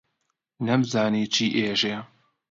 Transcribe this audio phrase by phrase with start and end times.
[0.65, 1.97] نەمزانی چی ئێژێ،